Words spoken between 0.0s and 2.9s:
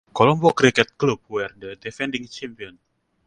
Colombo Cricket Club were the defending champions.